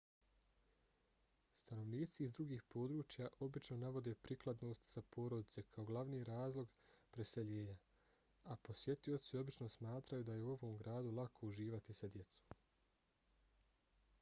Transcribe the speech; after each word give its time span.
stanovnici 1.61 2.23
iz 2.27 2.31
drugih 2.37 2.63
područja 2.73 3.27
obično 3.47 3.77
navode 3.81 4.13
prikladnost 4.15 4.87
za 4.93 5.03
porodice 5.17 5.63
kao 5.75 5.85
glavni 5.91 6.23
razlog 6.29 6.73
preseljenja 7.11 7.77
a 8.43 8.57
posjetioci 8.69 9.37
obično 9.43 9.69
smatraju 9.77 10.27
da 10.31 10.39
je 10.39 10.45
u 10.47 10.51
ovom 10.57 10.77
gradu 10.83 11.15
lako 11.21 11.51
uživati 11.53 11.99
sa 12.01 12.11
djecom 12.17 12.59